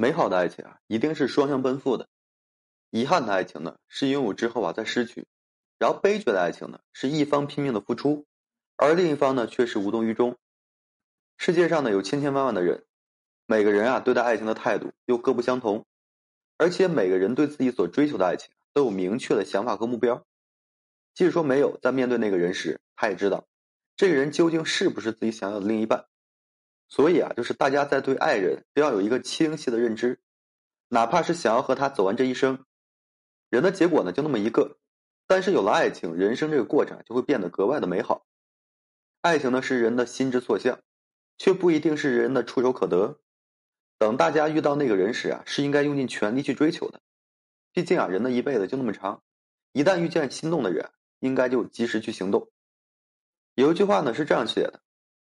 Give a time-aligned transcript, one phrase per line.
[0.00, 2.06] 美好的爱情啊，一定是双向奔赴的；
[2.90, 5.24] 遗憾的爱情呢，是拥有之后啊再失去；
[5.76, 8.24] 然后悲剧的爱情呢，是一方拼命的付出，
[8.76, 10.36] 而另一方呢却是无动于衷。
[11.36, 12.84] 世界上呢有千千万万的人，
[13.44, 15.84] 每个人啊对待爱情的态度又各不相同，
[16.58, 20.24] 而且每个人对自己所追求的爱情都有明确的想法和目标。
[21.12, 23.48] 即使说没有在面对那个人时，他也知道
[23.96, 26.06] 这个人究竟是不是自己想要的另一半。
[26.88, 30.20] 所以啊，就是大家在对爱人都要有一个清晰的认知，
[30.88, 32.64] 哪怕是想要和他走完这一生，
[33.50, 34.78] 人的结果呢就那么一个，
[35.26, 38.26] 但是有了爱情，人生这个过程就会变得格外的美好。
[39.20, 40.80] 爱情呢是人的心之所向，
[41.36, 43.20] 却不一定是人的触手可得。
[43.98, 47.00] 等大家遇到那个人时啊，是应该用尽全力去追求的。
[47.72, 49.22] 毕竟啊，人的一辈子就那么长，
[49.72, 52.50] 一旦遇见心动的人，应该就及时去行动。
[53.56, 54.80] 有一句话呢是这样写的。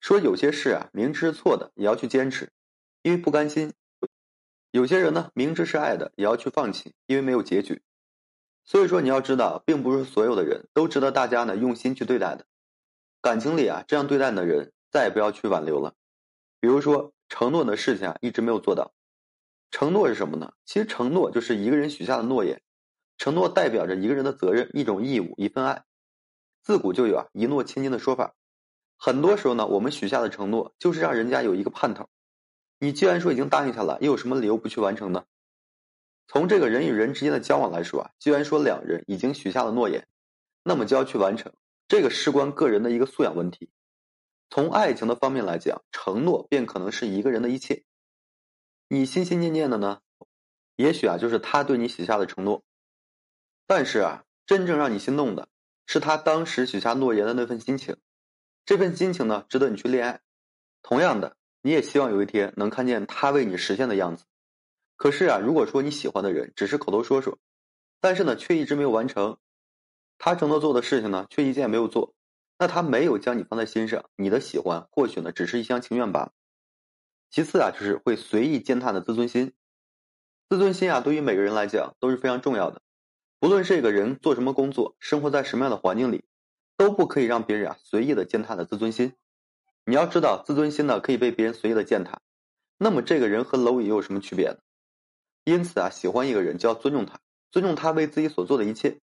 [0.00, 2.52] 说有些事啊，明知是错的也要去坚持，
[3.02, 3.70] 因为不甘心；
[4.70, 7.82] 有些人呢，明知是爱的也要去放弃，因为没有结局。
[8.64, 12.46] 所以说，你要知道，并不是所有的人都值得大家呢用心去对待的。
[13.20, 15.94] 感情里啊，这样对待的人，再也不要去挽留了。
[16.60, 18.94] 比如说，承诺的事情啊，一直没有做到。
[19.70, 20.52] 承诺是什么呢？
[20.64, 22.62] 其实承诺就是一个人许下的诺言，
[23.16, 25.84] 承诺代表着一个人的责任、一种义务、一份爱。
[26.62, 28.34] 自古就有啊“一诺千金”的说法。
[29.00, 32.08] 很多时候呢，我们许下的承诺就是让人家有一个盼头。
[32.80, 35.24] 你既然说已经答应下了，又有什么理由不去完成呢？
[36.26, 40.06] 从这个人与人之间的交往来说啊，既然说两人已经许下了诺言，
[40.62, 41.54] 那么就要去完成。
[41.86, 43.70] 这个事关个人的一个素养问题。
[44.50, 47.84] 从爱情的方面来讲，承诺便可能是一个人的一切。
[48.88, 50.00] 你心心念念的呢，
[50.76, 52.62] 也许啊就是他对你许下的承诺。
[53.66, 55.48] 但是啊，真正让你心动的
[55.86, 57.96] 是他当时许下诺言的那份心情。
[58.68, 60.20] 这份心情呢，值得你去恋爱。
[60.82, 64.26] 同样的，你也希望有一天能看见他为你实现的样子。
[64.94, 67.38] 可是啊，如果说你喜欢的人只是口头说说，
[67.98, 69.38] 但是呢，却一直没有完成，
[70.18, 72.12] 他承诺做的事情呢，却一件也没有做，
[72.58, 76.32] 那他没有将你放在心上，你的喜欢或许呢，只是一厢情愿罢了。
[77.30, 79.54] 其次啊，就是会随意践踏的自尊心。
[80.50, 82.82] 自尊心啊，对于每个人来讲都是非常重要的。
[83.40, 86.26] 不论这个人做什么工作，生活在什么样的环境里。
[86.78, 89.12] 都不可以让别人啊随意的践踏的自尊心。
[89.84, 92.22] 你要知道，自尊心呢可以被别人随意的践踏，
[92.78, 94.56] 那么这个人和蝼蚁又有什么区别呢？
[95.44, 99.00] 因此啊，喜欢一个人就要尊重他，尊重他为自己所做的一切。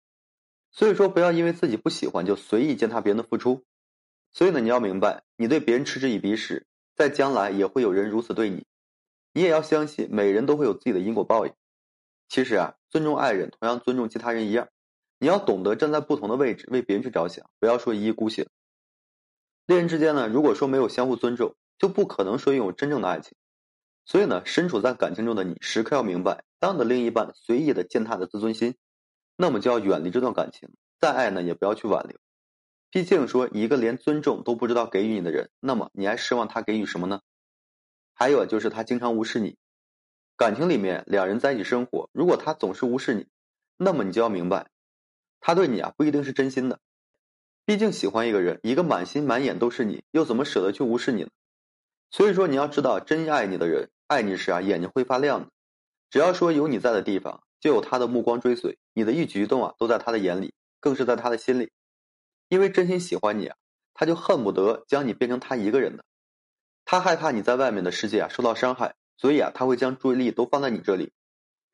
[0.72, 3.64] 所以说，不要因为自己不喜欢就随意践踏别人的付出。
[4.32, 8.66] 所以呢，你要明白，你对别人嗤之以鼻时，在将来也会有人如此对你。
[9.34, 11.54] 你也要相信，每人都会有自己的因果报应。
[12.30, 14.70] 其实啊，尊重爱人，同样尊重其他人一样。
[15.18, 18.48] 你要懂得站在不同的位置为别人去着想，不要说一意孤行。
[19.66, 23.36] 恋人之间呢，如果说没有相互尊重，就不可能说拥有真正的爱情。
[24.06, 28.76] 所以呢，身处在感情中的你，时刻要明白，当你的另一半随意的践踏的自尊心，
[29.36, 30.70] 那么就要远离这段感情。
[31.00, 32.18] 再爱呢，也不要去挽留。
[32.92, 37.22] 毕竟说一个连尊重都不知道给予你的人，那么你还奢望他给予什么呢？
[38.14, 39.58] 还有就是他经常无视你。
[40.38, 43.28] 感情里面两人在一起生活，如果他总是无视你，
[43.78, 44.68] 那么你就要明白。
[45.48, 46.80] 他对你啊不一定是真心的，
[47.66, 51.30] 毕竟喜欢一个人，一个满心满眼都是你，又怎么舍得去无视你呢？
[52.10, 55.52] 所以说你要知道，真爱你的人，爱你时啊眼睛会发亮的。
[56.10, 61.72] 只要说有你在的地方，就有他的目光追随，你的一举一动啊都在他的眼里，更是在他的心里。
[62.50, 63.56] 因为真心喜欢你啊，
[63.94, 66.04] 他就恨不得将你变成他一个人的。
[66.86, 71.12] 他害怕你在外面的世界啊受到伤害，所以啊他会将注意力都放在你这里，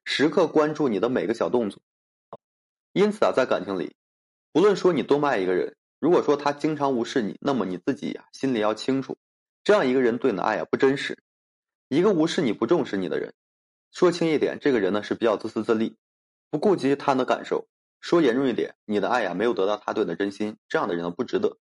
[0.04, 1.82] 时刻关注你的每个小动作。
[2.94, 3.96] 因此啊，在感情里，
[4.52, 9.18] 不论说你多么爱一个人，如果说他经常无视你，那么你自己呀心里要清楚，
[9.64, 11.18] 这样一个人对你的爱啊不真实。
[11.88, 13.34] 一个无视你不重视你的人，
[13.92, 15.96] 说轻一点，这个人呢是比较自私自利，
[16.50, 17.66] 不顾及他人的感受；
[18.02, 21.58] 说严重一点，你的爱呀没有得到他对你的真心，这样的人呢不值得。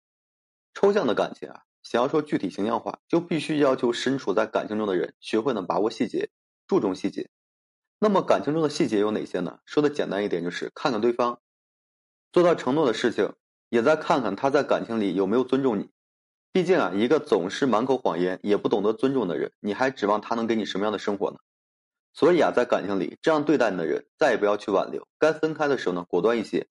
[0.75, 6.31] 抽象的感情啊，想要说具体形象化，就必须要求身处在感情中的人学会呢把握细节，
[6.67, 7.31] 注重细节。
[8.02, 9.58] 那么感情中的细节有哪些呢？
[9.67, 11.38] 说的简单一点，就是看看对方
[12.32, 13.35] 做到承诺的事情，
[13.69, 15.91] 也再看看他在感情里有没有尊重你。
[16.50, 21.37] 毕竟啊，一个总是满口谎言也不懂得尊重的人，你还指望他能给你什么样的生活呢？
[22.14, 25.06] 所以啊，在感情里这样对待你的人，再也不要去挽留。
[25.19, 26.69] 该分开的时候呢，果断一些。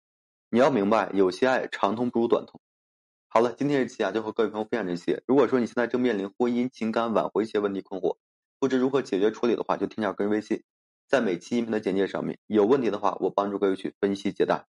[0.50, 2.62] 你要明白，有些爱长痛不如短痛。
[3.28, 5.22] 好了，今天这期啊，就和各位朋友分享这些。
[5.28, 8.16] 如果说你现在正面临婚姻、情感挽回一些问题困惑，
[8.60, 10.64] 不知如何解决处理的话，就添加个人微信。
[11.08, 14.68] 在每期音频的简介上面，有问题的话，我帮助各位去分析解答。